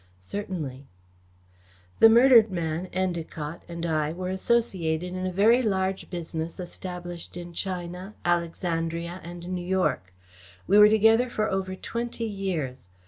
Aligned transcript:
"Certainly." 0.17 0.87
"The 1.99 2.09
murdered 2.09 2.49
man, 2.49 2.87
Endacott, 2.91 3.61
and 3.69 3.85
I 3.85 4.11
were 4.13 4.29
associated 4.29 5.13
in 5.13 5.27
a 5.27 5.31
very 5.31 5.61
large 5.61 6.09
business 6.09 6.59
established 6.59 7.37
in 7.37 7.53
China, 7.53 8.15
Alexandria 8.25 9.21
and 9.23 9.47
New 9.47 9.61
York. 9.63 10.11
We 10.65 10.79
were 10.79 10.89
together 10.89 11.29
for 11.29 11.51
over 11.51 11.75
twenty 11.75 12.25
years. 12.25 12.89